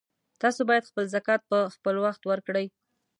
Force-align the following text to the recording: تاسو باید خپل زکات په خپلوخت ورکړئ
تاسو 0.41 0.61
باید 0.69 0.87
خپل 0.89 1.03
زکات 1.15 1.41
په 1.49 1.57
خپلوخت 1.75 2.21
ورکړئ 2.25 2.67